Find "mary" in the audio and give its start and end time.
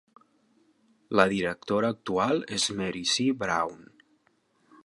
2.81-3.05